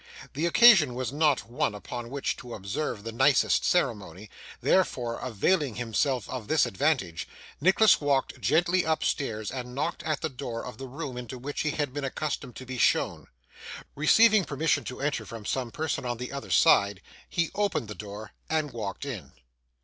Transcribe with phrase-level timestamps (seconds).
[0.33, 6.27] The occasion was not one upon which to observe the nicest ceremony; therefore, availing himself
[6.27, 7.27] of this advantage,
[7.61, 11.69] Nicholas walked gently upstairs and knocked at the door of the room into which he
[11.69, 13.27] had been accustomed to be shown.
[13.93, 18.31] Receiving permission to enter, from some person on the other side, he opened the door
[18.49, 19.33] and walked in.